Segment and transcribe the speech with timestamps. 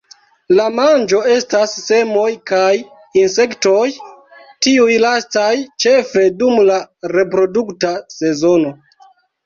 [0.59, 2.71] La manĝo estas semoj kaj
[3.25, 3.85] insektoj,
[4.67, 5.53] tiuj lastaj
[5.85, 6.83] ĉefe dum la
[7.17, 8.79] reprodukta sezono.